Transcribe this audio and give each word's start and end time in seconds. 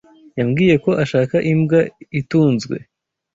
Yambwiye 0.37 0.75
ko 0.83 0.91
ashaka 1.03 1.35
imbwa 1.51 1.79
itunzwe. 2.19 2.75